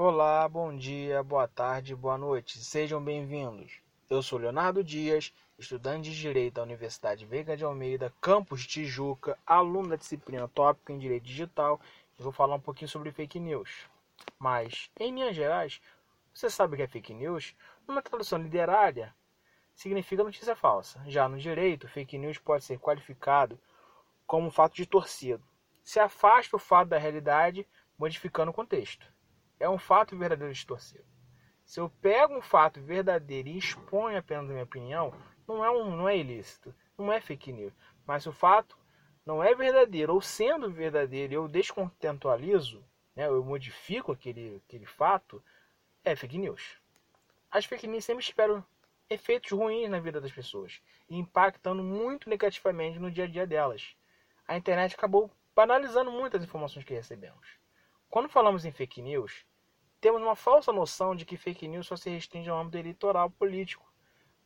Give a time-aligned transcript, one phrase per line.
[0.00, 3.80] Olá, bom dia, boa tarde, boa noite, sejam bem-vindos.
[4.08, 9.88] Eu sou Leonardo Dias, estudante de Direito da Universidade Veiga de Almeida, campus Tijuca, aluno
[9.88, 11.80] da disciplina Tópico em Direito Digital
[12.16, 13.88] e vou falar um pouquinho sobre fake news.
[14.38, 15.80] Mas, em linhas gerais,
[16.32, 17.56] você sabe o que é fake news?
[17.84, 19.12] Numa tradução literária,
[19.74, 21.02] significa notícia falsa.
[21.08, 23.58] Já no direito, fake news pode ser qualificado
[24.28, 25.42] como um fato distorcido.
[25.82, 27.66] Se afasta o fato da realidade,
[27.98, 29.17] modificando o contexto
[29.60, 31.04] é um fato verdadeiro distorcido.
[31.64, 35.12] Se eu pego um fato verdadeiro e exponho apenas a minha opinião,
[35.46, 37.72] não é, um, não é ilícito, não é fake news.
[38.06, 38.76] Mas se o fato
[39.24, 42.82] não é verdadeiro, ou sendo verdadeiro, eu descontextualizo,
[43.14, 45.42] né, eu modifico aquele, aquele fato,
[46.02, 46.78] é fake news.
[47.50, 48.64] As fake news sempre esperam
[49.10, 50.80] efeitos ruins na vida das pessoas,
[51.10, 53.94] impactando muito negativamente no dia a dia delas.
[54.46, 57.46] A internet acabou banalizando muitas informações que recebemos.
[58.08, 59.44] Quando falamos em fake news,
[60.00, 63.90] temos uma falsa noção de que fake news só se restringe ao âmbito eleitoral político.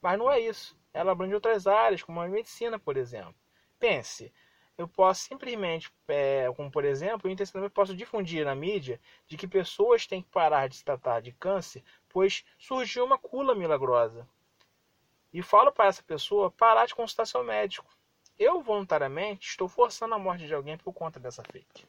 [0.00, 0.76] Mas não é isso.
[0.92, 3.34] Ela abrange outras áreas, como a medicina, por exemplo.
[3.78, 4.32] Pense,
[4.76, 9.46] eu posso simplesmente, é, como por exemplo, eu intencionalmente posso difundir na mídia de que
[9.46, 14.28] pessoas têm que parar de se tratar de câncer, pois surgiu uma cura milagrosa.
[15.32, 17.90] E falo para essa pessoa parar de consultar seu médico.
[18.38, 21.84] Eu voluntariamente estou forçando a morte de alguém por conta dessa fake.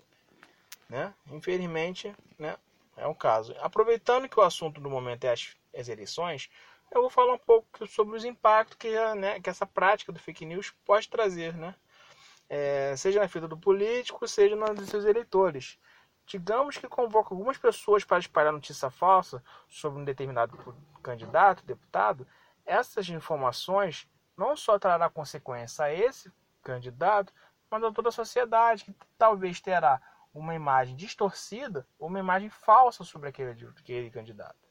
[0.89, 1.13] Né?
[1.31, 2.57] Infelizmente, né?
[2.99, 3.55] É um caso.
[3.59, 6.49] Aproveitando que o assunto do momento é as, as eleições,
[6.91, 10.45] eu vou falar um pouco sobre os impactos que, né, que essa prática do fake
[10.45, 11.75] news pode trazer, né?
[12.49, 15.79] É, seja na vida do político, seja nos seus eleitores.
[16.25, 20.57] Digamos que convoca algumas pessoas para espalhar notícia falsa sobre um determinado
[21.01, 22.27] candidato, deputado,
[22.65, 26.31] essas informações não só trará consequência a esse
[26.63, 27.33] candidato,
[27.69, 30.01] mas a toda a sociedade, que talvez terá
[30.33, 34.67] uma imagem distorcida ou uma imagem falsa sobre aquele, aquele candidato.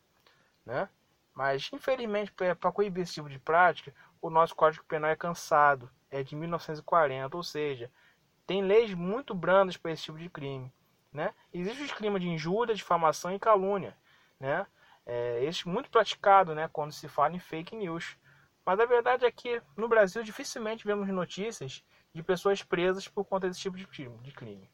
[0.65, 0.89] Né?
[1.34, 6.22] Mas, infelizmente, para coibir esse tipo de prática, o nosso Código Penal é cansado, é
[6.22, 7.91] de 1940, ou seja,
[8.47, 10.72] tem leis muito brandas para esse tipo de crime.
[11.12, 11.34] Né?
[11.53, 13.97] Existe o crime de injúria, difamação e calúnia.
[14.38, 14.66] Né?
[15.06, 18.16] É, esse muito praticado né, quando se fala em fake news.
[18.65, 23.49] Mas a verdade é que no Brasil dificilmente vemos notícias de pessoas presas por conta
[23.49, 24.71] desse tipo de crime.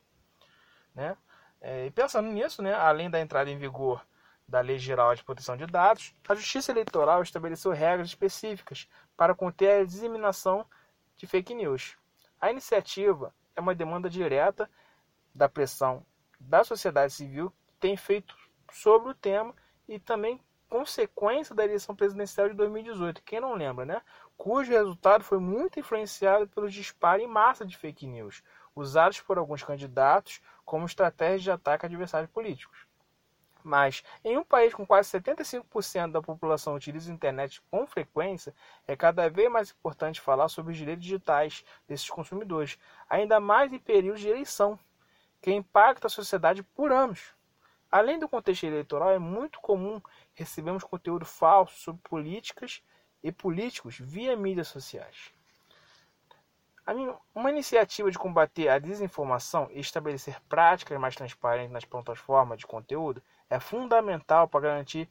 [0.94, 1.16] Né?
[1.60, 4.04] É, e pensando nisso, né, além da entrada em vigor
[4.46, 9.80] da Lei Geral de Proteção de Dados, a Justiça Eleitoral estabeleceu regras específicas para conter
[9.80, 10.66] a disseminação
[11.16, 11.96] de fake news.
[12.40, 14.68] A iniciativa é uma demanda direta
[15.34, 16.04] da pressão
[16.38, 18.36] da sociedade civil que tem feito
[18.70, 19.54] sobre o tema
[19.88, 24.02] e também consequência da eleição presidencial de 2018, quem não lembra, né?
[24.36, 28.42] Cujo resultado foi muito influenciado pelo disparo em massa de fake news,
[28.74, 32.86] usados por alguns candidatos como estratégia de ataque a adversários políticos.
[33.62, 38.54] Mas, em um país com quase 75% da população utiliza a internet com frequência,
[38.86, 43.78] é cada vez mais importante falar sobre os direitos digitais desses consumidores, ainda mais em
[43.78, 44.78] períodos de eleição,
[45.40, 47.34] que impacta a sociedade por anos.
[47.90, 50.00] Além do contexto eleitoral, é muito comum
[50.32, 52.82] recebermos conteúdo falso sobre políticas
[53.22, 55.33] e políticos via mídias sociais.
[57.34, 63.22] Uma iniciativa de combater a desinformação e estabelecer práticas mais transparentes nas plataformas de conteúdo
[63.48, 65.08] é fundamental para garantir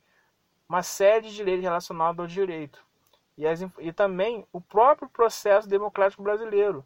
[0.70, 2.86] uma série de direitos relacionados ao direito
[3.36, 6.86] e, as, e também o próprio processo democrático brasileiro,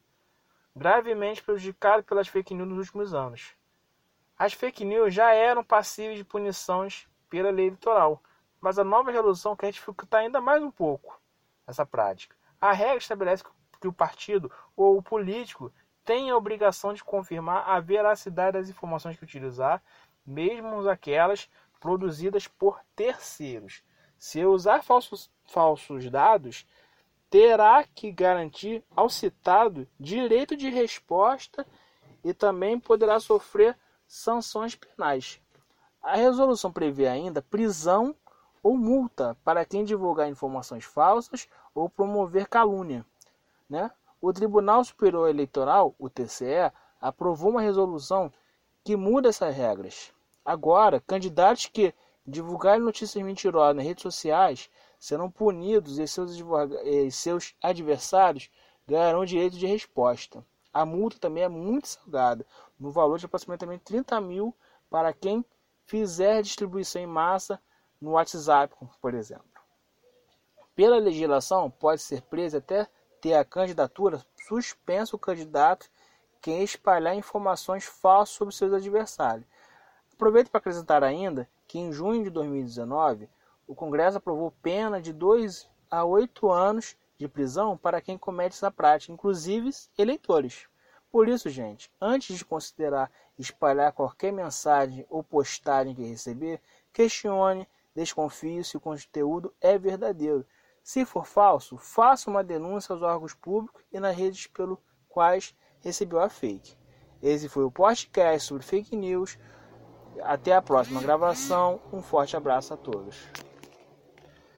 [0.74, 3.56] gravemente prejudicado pelas fake news nos últimos anos.
[4.40, 8.22] As fake news já eram passíveis de punições pela lei eleitoral,
[8.62, 11.20] mas a nova resolução quer dificultar ainda mais um pouco
[11.68, 12.36] essa prática.
[12.62, 15.72] A regra estabelece que que o partido ou o político
[16.04, 19.84] tem a obrigação de confirmar a veracidade das informações que utilizar,
[20.26, 21.50] mesmo aquelas
[21.80, 23.84] produzidas por terceiros.
[24.18, 26.66] Se usar falsos, falsos dados,
[27.30, 31.66] terá que garantir ao citado direito de resposta
[32.24, 33.78] e também poderá sofrer
[34.08, 35.42] sanções penais.
[36.02, 38.16] A resolução prevê ainda prisão
[38.64, 43.06] ou multa para quem divulgar informações falsas ou promover calúnia.
[43.70, 43.92] Né?
[44.22, 48.32] O Tribunal Superior Eleitoral, o TCE, aprovou uma resolução
[48.84, 50.12] que muda essas regras.
[50.44, 51.94] Agora, candidatos que
[52.26, 54.70] divulgarem notícias mentirosas nas redes sociais
[55.00, 56.38] serão punidos e seus,
[56.84, 58.50] e seus adversários
[58.88, 60.44] ganharão direito de resposta.
[60.74, 62.46] A multa também é muito salgada,
[62.80, 64.56] no valor de aproximadamente 30 mil
[64.90, 65.44] para quem
[65.86, 67.60] fizer distribuição em massa
[68.00, 69.46] no WhatsApp, por exemplo.
[70.76, 72.88] Pela legislação, pode ser preso até
[73.22, 75.90] ter a candidatura, suspenso o candidato
[76.42, 79.46] quem espalhar informações falsas sobre seus adversários.
[80.14, 83.30] Aproveito para acrescentar ainda que em junho de 2019
[83.68, 88.72] o Congresso aprovou pena de 2 a 8 anos de prisão para quem comete essa
[88.72, 90.68] prática, inclusive eleitores.
[91.12, 96.62] Por isso, gente, antes de considerar espalhar qualquer mensagem ou postagem que receber,
[96.94, 100.46] questione, desconfie se o conteúdo é verdadeiro.
[100.88, 104.78] Se for falso, faça uma denúncia aos órgãos públicos e nas redes pelos
[105.10, 106.78] quais recebeu a fake.
[107.22, 109.38] Esse foi o podcast sobre fake news.
[110.22, 111.82] Até a próxima gravação.
[111.92, 113.18] Um forte abraço a todos.